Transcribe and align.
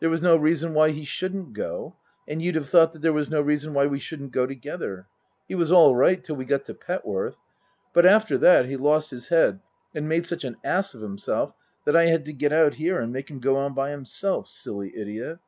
There 0.00 0.10
was 0.10 0.20
no 0.20 0.36
reason 0.36 0.74
why 0.74 0.90
he 0.90 1.02
shouldn't 1.02 1.54
go. 1.54 1.96
And 2.28 2.42
you'd 2.42 2.56
have 2.56 2.68
thought 2.68 2.92
there 3.00 3.10
was 3.10 3.30
no 3.30 3.40
reason 3.40 3.72
why 3.72 3.86
we 3.86 3.98
shouldn't 4.00 4.30
go 4.30 4.44
together. 4.44 5.06
He 5.48 5.54
was 5.54 5.72
all 5.72 5.96
right 5.96 6.22
till 6.22 6.36
we 6.36 6.44
got 6.44 6.66
to 6.66 6.74
Pet 6.74 7.06
worth. 7.06 7.36
But 7.94 8.04
after 8.04 8.36
that 8.36 8.66
he 8.66 8.76
lost 8.76 9.12
his 9.12 9.28
head 9.28 9.60
and 9.94 10.06
made 10.06 10.26
such 10.26 10.44
an 10.44 10.58
ass 10.62 10.92
of 10.92 11.02
him 11.02 11.16
self 11.16 11.54
that 11.86 11.96
I 11.96 12.04
had 12.04 12.26
to 12.26 12.34
get 12.34 12.52
out 12.52 12.74
here 12.74 13.00
and 13.00 13.14
make 13.14 13.30
him 13.30 13.40
go 13.40 13.56
on 13.56 13.72
by 13.72 13.92
himself. 13.92 14.46
Silly 14.46 14.94
idiot 14.94 15.38